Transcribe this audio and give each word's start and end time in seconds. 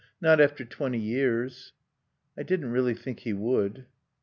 Not 0.19 0.41
after 0.41 0.65
twenty 0.65 0.97
years. 0.97 1.73
"I 2.35 2.41
didn't 2.41 2.71
really 2.71 2.95
think 2.95 3.19
he 3.19 3.33
would." 3.33 3.85